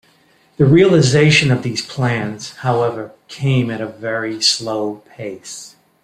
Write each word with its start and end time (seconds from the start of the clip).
The 0.57 0.65
realization 0.65 1.51
of 1.51 1.61
these 1.61 1.85
plans 1.85 2.53
however 2.65 3.11
came 3.27 3.69
at 3.69 3.81
a 3.81 3.85
very 3.87 4.41
slow 4.41 5.03
pace. 5.11 5.75